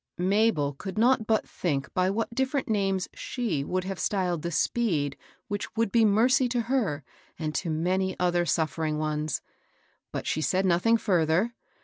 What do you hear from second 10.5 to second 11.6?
nothing further.